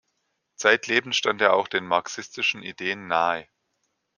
[0.55, 3.47] Zeitlebens stand er auch den marxistischen Ideen nahe.